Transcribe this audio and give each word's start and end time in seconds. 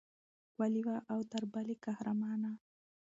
ښکلې 0.49 0.81
وه 0.87 0.97
او 1.11 1.19
تر 1.31 1.43
بلې 1.53 1.75
قهرمانه. 1.83 2.51